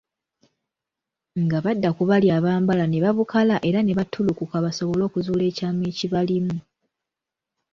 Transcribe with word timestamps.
Nga 1.43 1.57
badda 1.65 1.89
ku 1.97 2.03
bali 2.09 2.27
abambala 2.37 2.85
ne 2.89 2.99
babukala 3.05 3.55
era 3.67 3.79
ne 3.83 3.93
battulukuka 3.99 4.57
basobole 4.65 5.01
okuzuula 5.05 5.43
ekyama 5.51 5.83
ekibalimu. 5.91 6.55